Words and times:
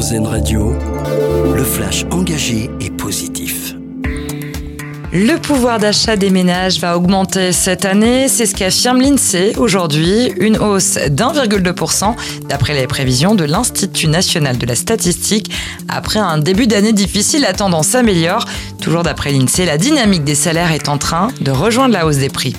Radio, 0.00 0.72
le 1.54 1.62
flash 1.62 2.06
engagé 2.10 2.70
et 2.80 2.88
positif. 2.88 3.74
Le 5.12 5.36
pouvoir 5.36 5.78
d'achat 5.78 6.16
des 6.16 6.30
ménages 6.30 6.80
va 6.80 6.96
augmenter 6.96 7.52
cette 7.52 7.84
année, 7.84 8.26
c'est 8.26 8.46
ce 8.46 8.54
qu'affirme 8.54 9.02
l'INSEE 9.02 9.52
aujourd'hui, 9.58 10.32
une 10.38 10.56
hausse 10.56 10.94
d'1,2% 10.94 12.14
d'après 12.48 12.72
les 12.72 12.86
prévisions 12.86 13.34
de 13.34 13.44
l'Institut 13.44 14.08
national 14.08 14.56
de 14.56 14.64
la 14.64 14.74
statistique. 14.74 15.50
Après 15.86 16.18
un 16.18 16.38
début 16.38 16.66
d'année 16.66 16.94
difficile, 16.94 17.42
la 17.42 17.52
tendance 17.52 17.88
s'améliore. 17.88 18.46
Toujours 18.80 19.02
d'après 19.02 19.32
l'INSEE, 19.32 19.66
la 19.66 19.76
dynamique 19.76 20.24
des 20.24 20.34
salaires 20.34 20.72
est 20.72 20.88
en 20.88 20.96
train 20.96 21.28
de 21.42 21.50
rejoindre 21.50 21.92
la 21.92 22.06
hausse 22.06 22.16
des 22.16 22.30
prix. 22.30 22.56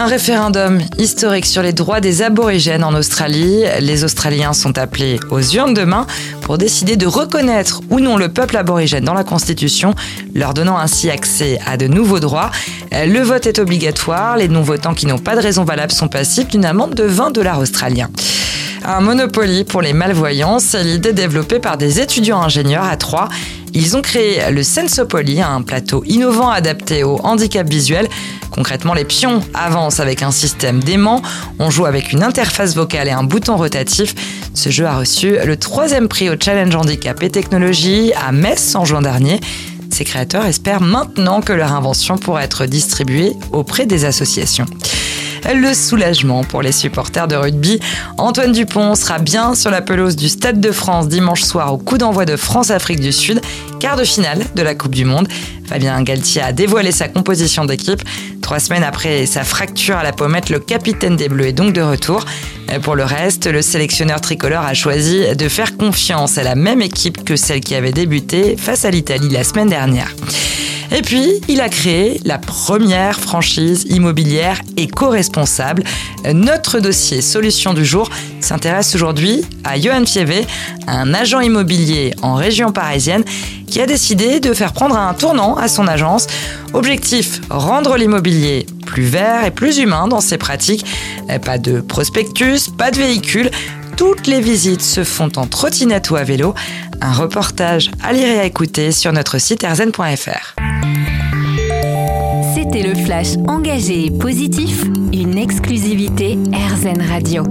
Un 0.00 0.06
référendum 0.06 0.78
historique 0.96 1.44
sur 1.44 1.60
les 1.60 1.72
droits 1.72 2.00
des 2.00 2.22
aborigènes 2.22 2.84
en 2.84 2.94
Australie. 2.94 3.64
Les 3.80 4.04
Australiens 4.04 4.52
sont 4.52 4.78
appelés 4.78 5.18
aux 5.32 5.40
urnes 5.40 5.74
demain 5.74 6.06
pour 6.40 6.56
décider 6.56 6.96
de 6.96 7.04
reconnaître 7.04 7.80
ou 7.90 7.98
non 7.98 8.16
le 8.16 8.28
peuple 8.28 8.56
aborigène 8.56 9.02
dans 9.02 9.12
la 9.12 9.24
Constitution, 9.24 9.96
leur 10.36 10.54
donnant 10.54 10.78
ainsi 10.78 11.10
accès 11.10 11.58
à 11.66 11.76
de 11.76 11.88
nouveaux 11.88 12.20
droits. 12.20 12.52
Le 12.92 13.18
vote 13.22 13.48
est 13.48 13.58
obligatoire. 13.58 14.36
Les 14.36 14.46
non-votants 14.46 14.94
qui 14.94 15.06
n'ont 15.06 15.18
pas 15.18 15.34
de 15.34 15.40
raison 15.40 15.64
valable 15.64 15.90
sont 15.90 16.06
passifs 16.06 16.46
d'une 16.46 16.64
amende 16.64 16.94
de 16.94 17.02
20 17.02 17.32
dollars 17.32 17.58
australiens. 17.58 18.08
Un 18.84 19.00
Monopoly 19.00 19.64
pour 19.64 19.82
les 19.82 19.94
malvoyants, 19.94 20.60
c'est 20.60 20.84
l'idée 20.84 21.12
développée 21.12 21.58
par 21.58 21.76
des 21.76 21.98
étudiants 21.98 22.40
ingénieurs 22.40 22.84
à 22.84 22.96
Troyes. 22.96 23.28
Ils 23.74 23.96
ont 23.96 24.02
créé 24.02 24.40
le 24.50 24.62
Sensopoly, 24.62 25.40
un 25.40 25.62
plateau 25.62 26.02
innovant 26.06 26.50
adapté 26.50 27.04
au 27.04 27.20
handicap 27.24 27.68
visuel. 27.68 28.08
Concrètement, 28.50 28.94
les 28.94 29.04
pions 29.04 29.40
avancent 29.54 30.00
avec 30.00 30.22
un 30.22 30.30
système 30.30 30.82
d'aimant. 30.82 31.22
On 31.58 31.70
joue 31.70 31.86
avec 31.86 32.12
une 32.12 32.22
interface 32.22 32.74
vocale 32.74 33.08
et 33.08 33.12
un 33.12 33.22
bouton 33.22 33.56
rotatif. 33.56 34.14
Ce 34.54 34.70
jeu 34.70 34.86
a 34.86 34.98
reçu 34.98 35.36
le 35.44 35.56
troisième 35.56 36.08
prix 36.08 36.30
au 36.30 36.34
Challenge 36.40 36.74
Handicap 36.74 37.22
et 37.22 37.30
Technologie 37.30 38.12
à 38.14 38.32
Metz 38.32 38.74
en 38.74 38.84
juin 38.84 39.02
dernier. 39.02 39.40
Ses 39.90 40.04
créateurs 40.04 40.46
espèrent 40.46 40.80
maintenant 40.80 41.40
que 41.40 41.52
leur 41.52 41.72
invention 41.72 42.18
pourra 42.18 42.44
être 42.44 42.66
distribuée 42.66 43.32
auprès 43.52 43.86
des 43.86 44.04
associations 44.04 44.66
le 45.54 45.74
soulagement 45.74 46.44
pour 46.44 46.62
les 46.62 46.72
supporters 46.72 47.28
de 47.28 47.36
rugby. 47.36 47.80
Antoine 48.16 48.52
Dupont 48.52 48.94
sera 48.94 49.18
bien 49.18 49.54
sur 49.54 49.70
la 49.70 49.82
pelouse 49.82 50.16
du 50.16 50.28
Stade 50.28 50.60
de 50.60 50.72
France 50.72 51.08
dimanche 51.08 51.42
soir 51.42 51.72
au 51.72 51.78
coup 51.78 51.98
d'envoi 51.98 52.24
de 52.24 52.36
France-Afrique 52.36 53.00
du 53.00 53.12
Sud, 53.12 53.40
quart 53.80 53.96
de 53.96 54.04
finale 54.04 54.44
de 54.54 54.62
la 54.62 54.74
Coupe 54.74 54.94
du 54.94 55.04
Monde. 55.04 55.28
Fabien 55.66 56.02
Galtier 56.02 56.42
a 56.42 56.52
dévoilé 56.52 56.92
sa 56.92 57.08
composition 57.08 57.64
d'équipe. 57.64 58.02
Trois 58.42 58.58
semaines 58.58 58.84
après 58.84 59.26
sa 59.26 59.44
fracture 59.44 59.96
à 59.96 60.02
la 60.02 60.12
pommette, 60.12 60.48
le 60.48 60.58
capitaine 60.58 61.16
des 61.16 61.28
Bleus 61.28 61.48
est 61.48 61.52
donc 61.52 61.74
de 61.74 61.82
retour. 61.82 62.24
Pour 62.82 62.96
le 62.96 63.04
reste, 63.04 63.46
le 63.46 63.62
sélectionneur 63.62 64.20
tricolore 64.20 64.64
a 64.64 64.74
choisi 64.74 65.34
de 65.36 65.48
faire 65.48 65.76
confiance 65.76 66.38
à 66.38 66.42
la 66.42 66.54
même 66.54 66.82
équipe 66.82 67.24
que 67.24 67.36
celle 67.36 67.60
qui 67.60 67.74
avait 67.74 67.92
débuté 67.92 68.56
face 68.56 68.84
à 68.84 68.90
l'Italie 68.90 69.28
la 69.30 69.44
semaine 69.44 69.68
dernière. 69.68 70.14
Et 70.90 71.02
puis, 71.02 71.40
il 71.48 71.60
a 71.60 71.68
créé 71.68 72.20
la 72.24 72.38
première 72.38 73.20
franchise 73.20 73.84
immobilière 73.90 74.60
éco-responsable. 74.76 75.84
Notre 76.32 76.80
dossier 76.80 77.20
Solution 77.20 77.74
du 77.74 77.84
jour 77.84 78.08
s'intéresse 78.40 78.94
aujourd'hui 78.94 79.42
à 79.64 79.78
Johan 79.78 80.06
Fievé, 80.06 80.46
un 80.86 81.12
agent 81.12 81.40
immobilier 81.40 82.14
en 82.22 82.34
région 82.34 82.72
parisienne 82.72 83.22
qui 83.66 83.80
a 83.82 83.86
décidé 83.86 84.40
de 84.40 84.54
faire 84.54 84.72
prendre 84.72 84.96
un 84.96 85.12
tournant 85.12 85.56
à 85.56 85.68
son 85.68 85.86
agence. 85.86 86.26
Objectif, 86.72 87.42
rendre 87.50 87.96
l'immobilier 87.96 88.66
plus 88.86 89.04
vert 89.04 89.44
et 89.44 89.50
plus 89.50 89.78
humain 89.78 90.08
dans 90.08 90.20
ses 90.20 90.38
pratiques. 90.38 90.86
Pas 91.44 91.58
de 91.58 91.80
prospectus, 91.80 92.70
pas 92.70 92.90
de 92.90 92.96
véhicule. 92.96 93.50
Toutes 93.98 94.28
les 94.28 94.40
visites 94.40 94.80
se 94.80 95.02
font 95.02 95.32
en 95.34 95.48
trottinette 95.48 96.08
ou 96.10 96.16
à 96.16 96.22
vélo. 96.22 96.54
Un 97.00 97.12
reportage 97.12 97.90
à 98.00 98.12
lire 98.12 98.28
et 98.28 98.38
à 98.38 98.44
écouter 98.44 98.92
sur 98.92 99.12
notre 99.12 99.38
site 99.38 99.64
erzen.fr. 99.64 100.54
C'était 102.54 102.82
le 102.84 102.94
flash 102.94 103.34
engagé 103.48 104.04
et 104.04 104.10
positif, 104.12 104.84
une 105.12 105.36
exclusivité 105.36 106.38
RZN 106.52 107.02
Radio. 107.02 107.42